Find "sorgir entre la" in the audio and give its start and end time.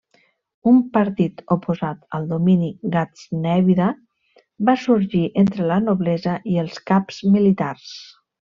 4.87-5.81